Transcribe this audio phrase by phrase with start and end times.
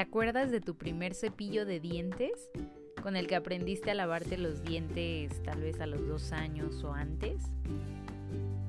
[0.00, 2.50] acuerdas de tu primer cepillo de dientes
[3.02, 6.92] con el que aprendiste a lavarte los dientes tal vez a los dos años o
[6.92, 7.42] antes?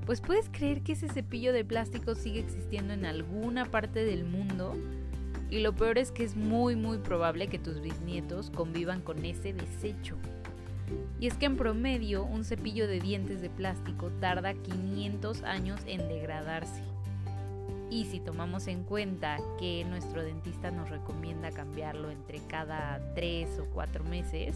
[0.06, 4.74] Pues puedes creer que ese cepillo de plástico sigue existiendo en alguna parte del mundo
[5.50, 9.54] y lo peor es que es muy muy probable que tus bisnietos convivan con ese
[9.54, 10.18] desecho.
[11.20, 16.08] Y es que en promedio un cepillo de dientes de plástico tarda 500 años en
[16.08, 16.82] degradarse.
[17.92, 23.66] Y si tomamos en cuenta que nuestro dentista nos recomienda cambiarlo entre cada 3 o
[23.66, 24.56] 4 meses,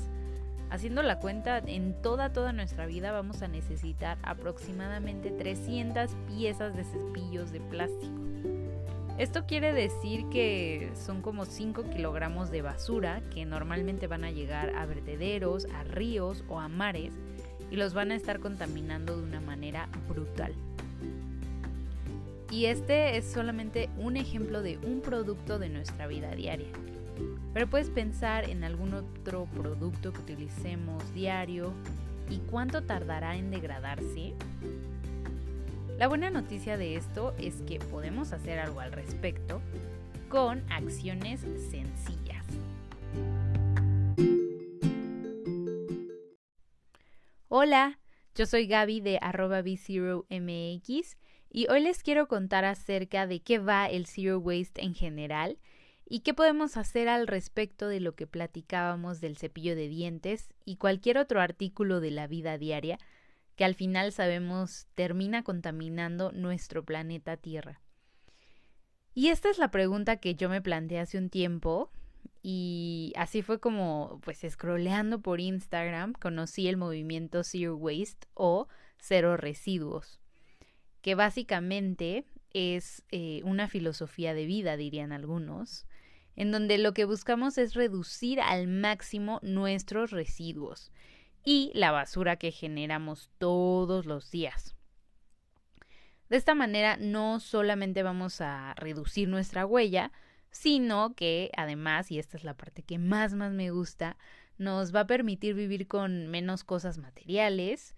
[0.69, 6.85] haciendo la cuenta, en toda toda nuestra vida vamos a necesitar aproximadamente 300 piezas de
[6.85, 8.15] cepillos de plástico.
[9.17, 14.73] Esto quiere decir que son como 5 kilogramos de basura que normalmente van a llegar
[14.77, 17.13] a vertederos, a ríos o a mares
[17.69, 20.53] y los van a estar contaminando de una manera brutal.
[22.55, 26.69] Y este es solamente un ejemplo de un producto de nuestra vida diaria.
[27.53, 31.73] Pero puedes pensar en algún otro producto que utilicemos diario
[32.29, 34.35] y cuánto tardará en degradarse.
[35.97, 39.59] La buena noticia de esto es que podemos hacer algo al respecto
[40.29, 42.45] con acciones sencillas.
[47.49, 47.99] Hola,
[48.33, 51.17] yo soy Gaby de arroba B0MX
[51.55, 55.57] y hoy les quiero contar acerca de qué va el Zero Waste en general
[56.05, 60.75] y qué podemos hacer al respecto de lo que platicábamos del cepillo de dientes y
[60.75, 62.99] cualquier otro artículo de la vida diaria
[63.55, 67.79] que al final sabemos termina contaminando nuestro planeta Tierra.
[69.13, 71.89] Y esta es la pregunta que yo me planteé hace un tiempo
[72.43, 78.67] y así fue como pues scrolleando por Instagram conocí el movimiento Zero Waste o
[78.99, 80.19] Cero Residuos,
[81.05, 85.85] que básicamente es eh, una filosofía de vida, dirían algunos,
[86.35, 90.91] en donde lo que buscamos es reducir al máximo nuestros residuos
[91.43, 94.75] y la basura que generamos todos los días.
[96.29, 100.11] De esta manera no solamente vamos a reducir nuestra huella,
[100.49, 104.17] sino que además, y esta es la parte que más más me gusta,
[104.57, 107.93] nos va a permitir vivir con menos cosas materiales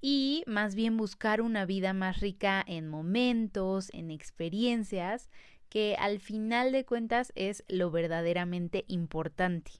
[0.00, 5.30] y más bien buscar una vida más rica en momentos, en experiencias,
[5.68, 9.72] que al final de cuentas es lo verdaderamente importante.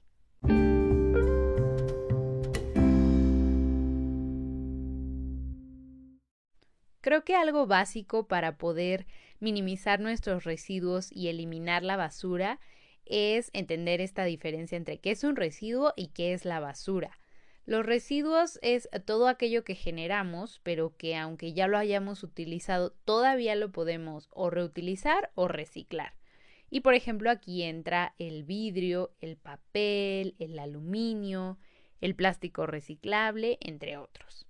[7.01, 9.07] Creo que algo básico para poder
[9.39, 12.59] minimizar nuestros residuos y eliminar la basura
[13.05, 17.20] es entender esta diferencia entre qué es un residuo y qué es la basura.
[17.65, 23.55] Los residuos es todo aquello que generamos, pero que aunque ya lo hayamos utilizado, todavía
[23.55, 26.13] lo podemos o reutilizar o reciclar.
[26.69, 31.59] Y por ejemplo, aquí entra el vidrio, el papel, el aluminio,
[31.99, 34.47] el plástico reciclable, entre otros.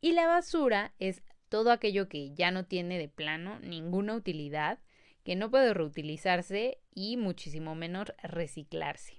[0.00, 4.78] Y la basura es todo aquello que ya no tiene de plano ninguna utilidad,
[5.24, 9.17] que no puede reutilizarse y muchísimo menos reciclarse.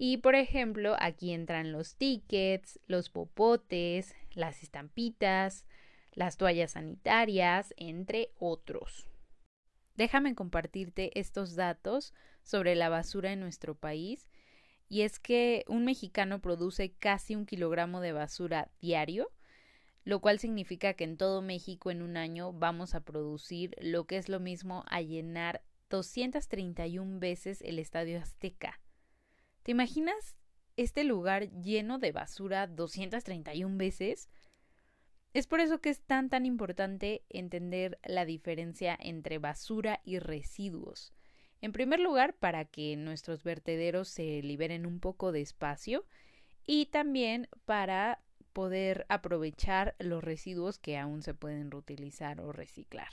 [0.00, 5.66] Y por ejemplo, aquí entran los tickets, los popotes, las estampitas,
[6.12, 9.08] las toallas sanitarias, entre otros.
[9.96, 12.14] Déjame compartirte estos datos
[12.44, 14.28] sobre la basura en nuestro país.
[14.88, 19.32] Y es que un mexicano produce casi un kilogramo de basura diario
[20.04, 24.16] lo cual significa que en todo México en un año vamos a producir lo que
[24.16, 25.60] es lo mismo a llenar
[25.90, 28.80] 231 veces el Estadio Azteca.
[29.68, 30.34] ¿Te imaginas
[30.78, 34.30] este lugar lleno de basura 231 veces?
[35.34, 41.12] Es por eso que es tan tan importante entender la diferencia entre basura y residuos.
[41.60, 46.06] En primer lugar, para que nuestros vertederos se liberen un poco de espacio
[46.64, 48.22] y también para
[48.54, 53.10] poder aprovechar los residuos que aún se pueden reutilizar o reciclar.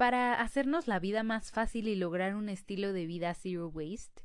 [0.00, 4.22] Para hacernos la vida más fácil y lograr un estilo de vida zero waste,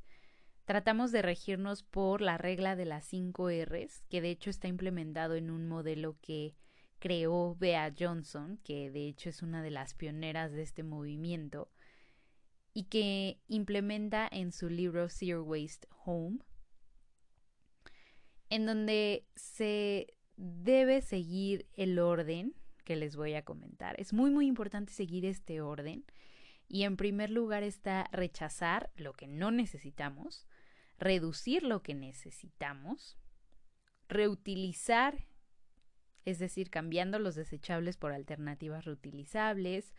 [0.63, 5.36] tratamos de regirnos por la regla de las 5 Rs, que de hecho está implementado
[5.36, 6.56] en un modelo que
[7.00, 11.69] creó Bea Johnson, que de hecho es una de las pioneras de este movimiento,
[12.74, 16.38] y que implementa en su libro Zero Waste Home,
[18.50, 23.99] en donde se debe seguir el orden que les voy a comentar.
[23.99, 26.05] Es muy muy importante seguir este orden
[26.69, 30.47] y en primer lugar está rechazar lo que no necesitamos,
[30.97, 33.17] reducir lo que necesitamos,
[34.07, 35.25] reutilizar
[36.25, 39.93] es decir, cambiando los desechables por alternativas reutilizables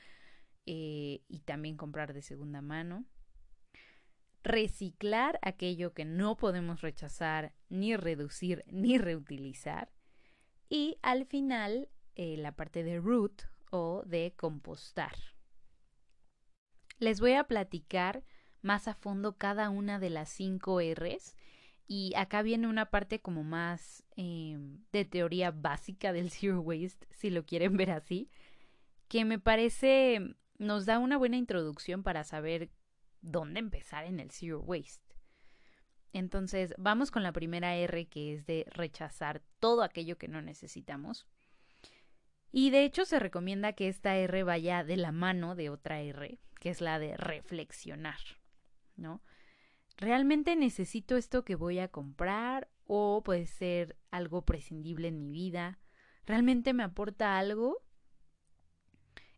[0.67, 3.07] eh, y también comprar de segunda mano.
[4.43, 9.93] Reciclar aquello que no podemos rechazar, ni reducir, ni reutilizar.
[10.69, 15.15] Y al final, eh, la parte de root o de compostar.
[16.99, 18.25] Les voy a platicar
[18.63, 21.37] más a fondo cada una de las cinco R's
[21.87, 27.31] y acá viene una parte como más em, de teoría básica del zero waste, si
[27.31, 28.31] lo quieren ver así,
[29.09, 32.71] que me parece nos da una buena introducción para saber
[33.21, 35.15] dónde empezar en el zero waste.
[36.13, 41.27] Entonces, vamos con la primera R que es de rechazar todo aquello que no necesitamos.
[42.53, 46.39] Y de hecho se recomienda que esta R vaya de la mano de otra R,
[46.61, 48.19] que es la de reflexionar,
[48.97, 49.23] ¿no?
[49.97, 52.69] ¿Realmente necesito esto que voy a comprar?
[52.87, 55.79] ¿O puede ser algo prescindible en mi vida?
[56.27, 57.83] ¿Realmente me aporta algo?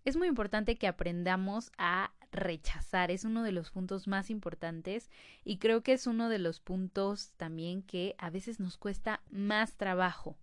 [0.04, 5.10] Es muy importante que aprendamos a rechazar, es uno de los puntos más importantes
[5.44, 9.76] y creo que es uno de los puntos también que a veces nos cuesta más
[9.76, 10.38] trabajo,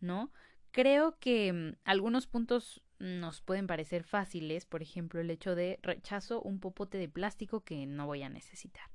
[0.00, 0.32] ¿no?
[0.74, 6.42] Creo que mm, algunos puntos nos pueden parecer fáciles, por ejemplo, el hecho de rechazo
[6.42, 8.90] un popote de plástico que no voy a necesitar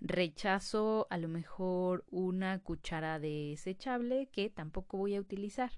[0.00, 5.72] rechazo a lo mejor una cuchara desechable que tampoco voy a utilizar.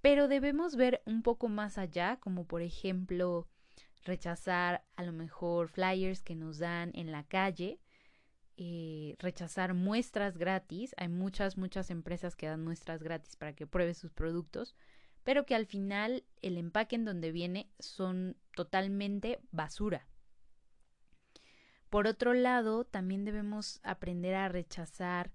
[0.00, 3.46] Pero debemos ver un poco más allá, como por ejemplo
[4.04, 7.80] rechazar a lo mejor flyers que nos dan en la calle,
[8.56, 10.94] eh, rechazar muestras gratis.
[10.96, 14.76] Hay muchas, muchas empresas que dan muestras gratis para que pruebes sus productos,
[15.24, 20.06] pero que al final el empaque en donde viene son totalmente basura.
[21.90, 25.32] Por otro lado, también debemos aprender a rechazar,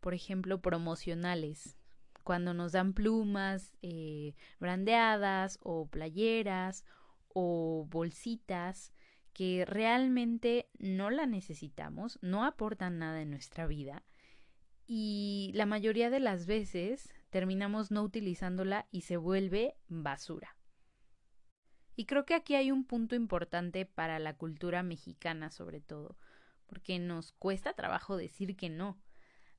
[0.00, 1.78] por ejemplo, promocionales.
[2.22, 6.84] Cuando nos dan plumas eh, brandeadas o playeras
[7.28, 8.92] o bolsitas
[9.32, 14.04] que realmente no la necesitamos, no aportan nada en nuestra vida
[14.86, 20.56] y la mayoría de las veces terminamos no utilizándola y se vuelve basura.
[21.94, 26.18] Y creo que aquí hay un punto importante para la cultura mexicana sobre todo,
[26.66, 29.00] porque nos cuesta trabajo decir que no.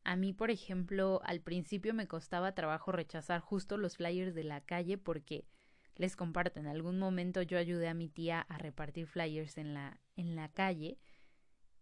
[0.04, 4.62] A mí, por ejemplo, al principio me costaba trabajo rechazar justo los flyers de la
[4.62, 5.48] calle porque
[5.96, 10.00] les comparto, en algún momento yo ayudé a mi tía a repartir flyers en la,
[10.16, 10.98] en la calle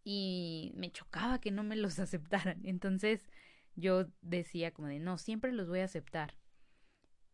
[0.03, 2.61] y me chocaba que no me los aceptaran.
[2.65, 3.29] Entonces
[3.75, 6.35] yo decía como de no, siempre los voy a aceptar.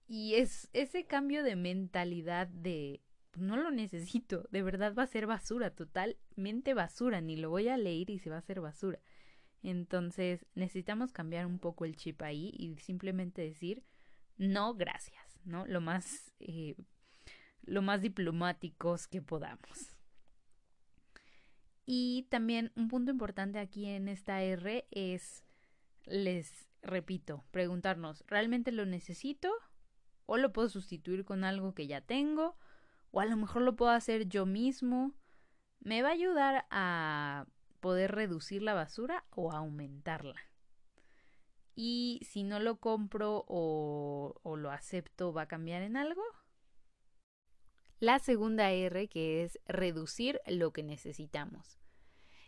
[0.08, 3.02] Y es ese cambio de mentalidad de
[3.36, 7.78] no lo necesito, de verdad va a ser basura, totalmente basura, ni lo voy a
[7.78, 9.00] leer y se va a hacer basura.
[9.64, 13.84] Entonces necesitamos cambiar un poco el chip ahí y simplemente decir
[14.38, 15.66] no gracias, ¿no?
[15.66, 16.76] Lo más, eh,
[17.64, 19.96] lo más diplomáticos que podamos.
[21.86, 25.44] Y también un punto importante aquí en esta R es,
[26.06, 29.52] les repito, preguntarnos, ¿realmente lo necesito?
[30.26, 32.58] ¿O lo puedo sustituir con algo que ya tengo?
[33.12, 35.14] o a lo mejor lo puedo hacer yo mismo.
[35.80, 37.46] Me va a ayudar a
[37.80, 40.36] poder reducir la basura o aumentarla.
[41.80, 46.24] Y si no lo compro o, lo acepto, ¿va a cambiar en algo?
[48.00, 51.78] La segunda R que es reducir lo que necesitamos.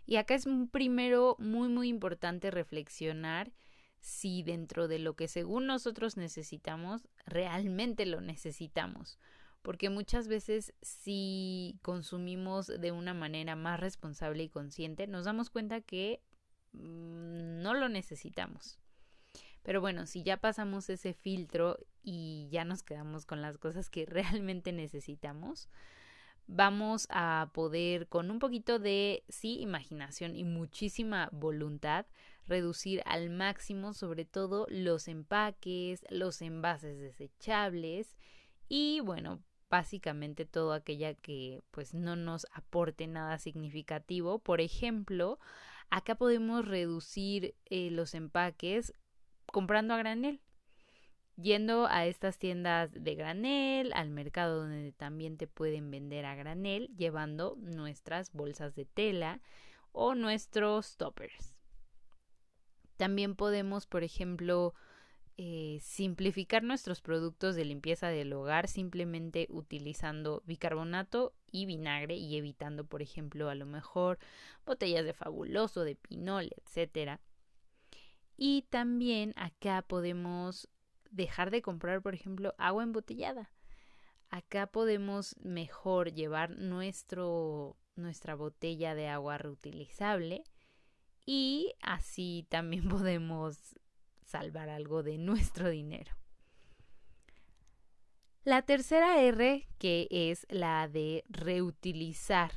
[0.07, 3.53] Y acá es primero muy muy importante reflexionar
[3.99, 9.19] si dentro de lo que según nosotros necesitamos, realmente lo necesitamos
[9.61, 15.81] porque muchas veces si consumimos de una manera más responsable y consciente, nos damos cuenta
[15.81, 16.23] que
[16.71, 18.79] mm, no lo necesitamos.
[19.63, 24.05] Pero bueno, si ya pasamos ese filtro y ya nos quedamos con las cosas que
[24.07, 25.69] realmente necesitamos,
[26.47, 32.07] vamos a poder con un poquito de sí imaginación y muchísima voluntad
[32.47, 38.17] reducir al máximo sobre todo los empaques, los envases desechables
[38.67, 44.39] y bueno, básicamente todo aquella que pues no nos aporte nada significativo.
[44.39, 45.39] Por ejemplo,
[45.89, 48.93] acá podemos reducir eh, los empaques
[49.51, 50.41] comprando a granel.
[51.35, 56.89] Yendo a estas tiendas de granel, al mercado donde también te pueden vender a granel,
[56.97, 59.39] llevando nuestras bolsas de tela
[59.93, 61.55] o nuestros toppers.
[62.97, 64.73] También podemos, por ejemplo,
[65.37, 72.83] eh, simplificar nuestros productos de limpieza del hogar simplemente utilizando bicarbonato y vinagre y evitando,
[72.83, 74.19] por ejemplo, a lo mejor
[74.65, 77.21] botellas de fabuloso, de pinol, etcétera.
[78.41, 80.69] Y también acá podemos
[81.11, 83.51] dejar de comprar, por ejemplo, agua embotellada.
[84.29, 90.45] Acá podemos mejor llevar nuestro, nuestra botella de agua reutilizable
[91.25, 93.77] y así también podemos
[94.23, 96.13] salvar algo de nuestro dinero.
[98.45, 102.53] La tercera R, que es la de reutilizar.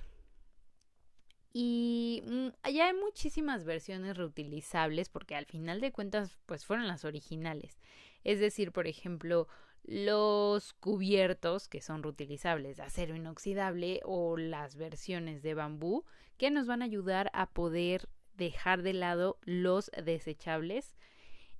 [1.52, 7.04] Y mm, ya hay muchísimas versiones reutilizables porque al final de cuentas pues fueron las
[7.04, 7.78] originales.
[8.24, 9.48] Es decir, por ejemplo,
[9.84, 16.04] los cubiertos que son reutilizables de acero inoxidable o las versiones de bambú
[16.38, 20.96] que nos van a ayudar a poder dejar de lado los desechables.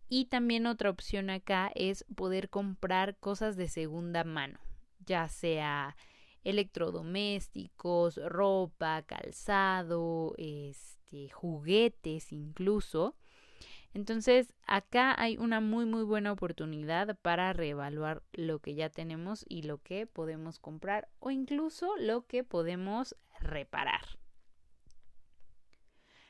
[0.08, 4.58] Y también otra opción acá es poder comprar cosas de segunda mano,
[5.04, 5.96] ya sea
[6.44, 13.16] electrodomésticos, ropa, calzado, este, juguetes incluso.
[13.94, 19.62] Entonces, acá hay una muy muy buena oportunidad para reevaluar lo que ya tenemos y
[19.62, 24.18] lo que podemos comprar o incluso lo que podemos reparar.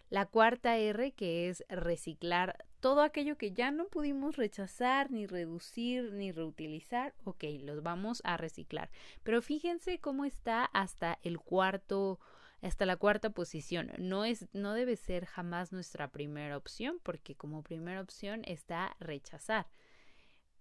[0.08, 6.12] La cuarta R, que es reciclar todo aquello que ya no pudimos rechazar, ni reducir,
[6.12, 8.90] ni reutilizar, ok, los vamos a reciclar.
[9.22, 12.18] Pero fíjense cómo está hasta el cuarto,
[12.60, 13.92] hasta la cuarta posición.
[13.98, 19.68] No es, no debe ser jamás nuestra primera opción, porque como primera opción está rechazar.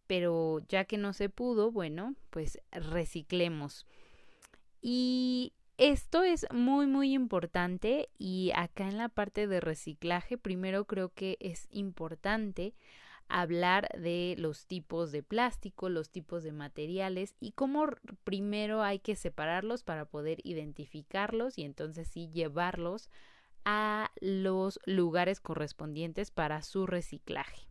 [0.06, 3.88] Pero ya que no se pudo, bueno, pues reciclemos.
[4.80, 11.10] Y esto es muy muy importante y acá en la parte de reciclaje primero creo
[11.10, 12.76] que es importante
[13.30, 17.88] hablar de los tipos de plástico, los tipos de materiales y cómo
[18.24, 23.10] primero hay que separarlos para poder identificarlos y entonces sí llevarlos
[23.66, 27.66] a los lugares correspondientes para su reciclaje.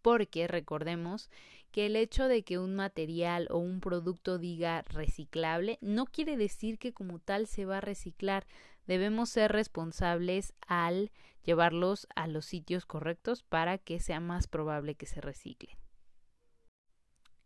[0.00, 1.28] Porque recordemos
[1.70, 6.78] que el hecho de que un material o un producto diga reciclable no quiere decir
[6.78, 8.46] que como tal se va a reciclar.
[8.86, 11.10] Debemos ser responsables al
[11.44, 15.76] llevarlos a los sitios correctos para que sea más probable que se reciclen.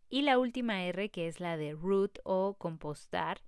[0.09, 3.41] Y la última R que es la de root o compostar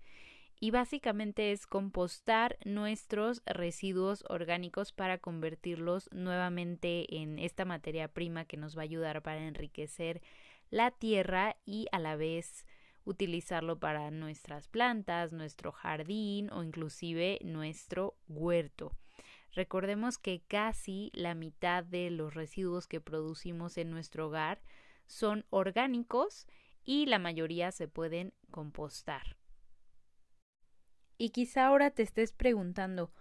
[0.60, 8.58] y básicamente es compostar nuestros residuos orgánicos para convertirlos nuevamente en esta materia prima que
[8.58, 10.22] nos va a ayudar para enriquecer
[10.70, 12.66] la tierra y a la vez
[13.06, 18.92] utilizarlo para nuestras plantas, nuestro jardín o inclusive nuestro huerto.
[19.54, 24.62] Recordemos que casi la mitad de los residuos que producimos en nuestro hogar
[25.08, 26.48] son orgánicos
[26.84, 29.38] y la mayoría se pueden compostar.
[31.18, 33.14] Y quizá ahora te estés preguntando,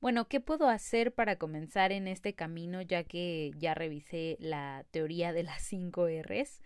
[0.00, 5.32] bueno, ¿qué puedo hacer para comenzar en este camino ya que ya revisé la teoría
[5.32, 6.60] de las 5 Rs?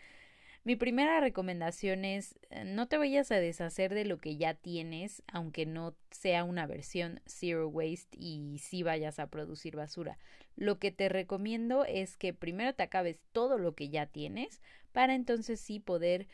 [0.62, 5.22] Mi primera recomendación es eh, no te vayas a deshacer de lo que ya tienes,
[5.26, 10.18] aunque no sea una versión zero waste y sí vayas a producir basura.
[10.56, 14.60] Lo que te recomiendo es que primero te acabes todo lo que ya tienes
[14.92, 16.28] para entonces sí poder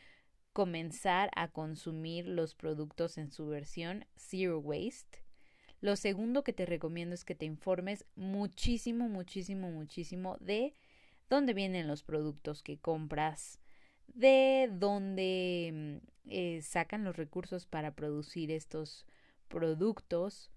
[0.51, 5.23] comenzar a consumir los productos en su versión zero waste.
[5.79, 10.73] Lo segundo que te recomiendo es que te informes muchísimo, muchísimo, muchísimo de
[11.29, 13.59] dónde vienen los productos que compras,
[14.13, 19.05] de dónde mm, eh, sacan los recursos para producir estos
[19.47, 20.51] productos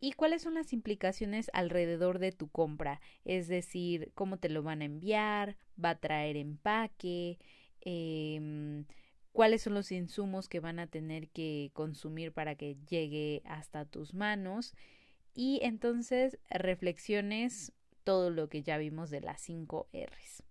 [0.00, 4.82] y cuáles son las implicaciones alrededor de tu compra, es decir, cómo te lo van
[4.82, 7.38] a enviar, va a traer empaque,
[7.82, 8.84] eh,
[9.32, 14.14] cuáles son los insumos que van a tener que consumir para que llegue hasta tus
[14.14, 14.74] manos
[15.34, 17.72] y entonces reflexiones
[18.04, 20.42] todo lo que ya vimos de las 5 R's.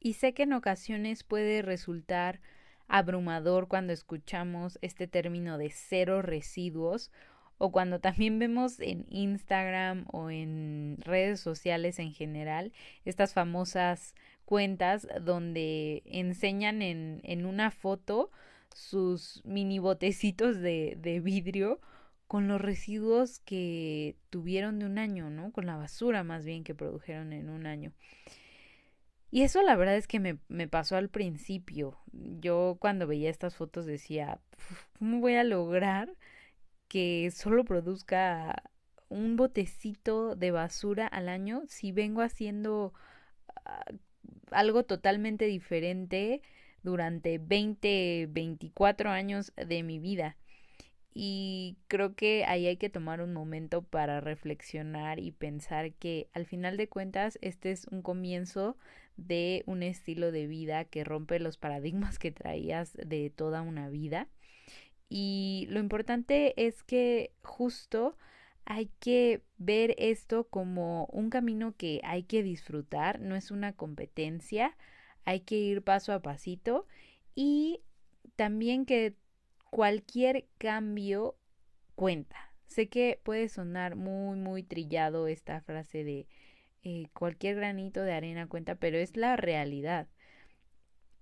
[0.00, 2.40] Y sé que en ocasiones puede resultar
[2.88, 7.10] abrumador cuando escuchamos este término de cero residuos
[7.58, 12.72] o cuando también vemos en Instagram o en redes sociales en general
[13.04, 14.14] estas famosas
[14.44, 18.30] cuentas donde enseñan en, en una foto
[18.74, 21.80] sus mini botecitos de, de vidrio
[22.28, 25.50] con los residuos que tuvieron de un año, ¿no?
[25.50, 27.92] Con la basura más bien que produjeron en un año.
[29.30, 31.98] Y eso la verdad es que me, me, pasó al principio.
[32.12, 34.40] Yo cuando veía estas fotos decía,
[34.98, 36.10] ¿cómo voy a lograr
[36.88, 38.62] que solo produzca
[39.08, 42.94] un botecito de basura al año si vengo haciendo
[43.64, 43.84] ah,
[44.50, 46.42] algo totalmente diferente
[46.82, 50.36] durante 20, 24 años de mi vida?
[51.20, 56.46] y creo que ahí hay que tomar un momento para reflexionar y pensar que al
[56.46, 58.76] final de cuentas este es un comienzo
[59.18, 64.28] de un estilo de vida que rompe los paradigmas que traías de toda una vida.
[65.10, 68.16] Y lo importante es que justo
[68.64, 74.76] hay que ver esto como un camino que hay que disfrutar, no es una competencia,
[75.24, 76.86] hay que ir paso a pasito
[77.34, 77.80] y
[78.36, 79.16] también que
[79.70, 81.36] cualquier cambio
[81.94, 82.36] cuenta.
[82.66, 86.26] Sé que puede sonar muy, muy trillado esta frase de
[86.88, 90.08] eh, cualquier granito de arena cuenta, pero es la realidad.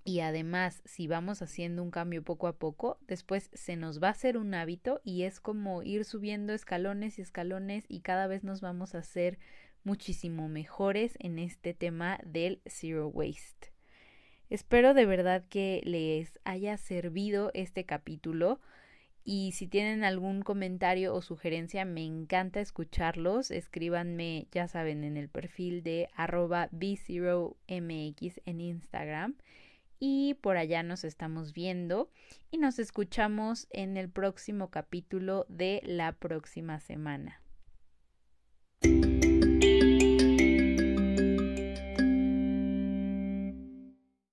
[0.04, 4.12] Y además, si vamos haciendo un cambio poco a poco, después se nos va a
[4.12, 8.61] hacer un hábito y es como ir subiendo escalones y escalones y cada vez nos
[8.61, 9.40] vamos a hacer
[9.82, 13.73] muchísimo mejores en este tema del zero waste.
[14.49, 18.61] Espero de verdad que les haya servido este capítulo
[19.28, 23.50] y si tienen algún comentario o sugerencia me encanta escucharlos.
[23.50, 29.35] Escríbanme, ya saben, en el perfil de arroba b0mx en Instagram
[29.99, 32.09] y por allá nos estamos viendo
[32.52, 37.42] y nos escuchamos en el próximo capítulo de la próxima semana.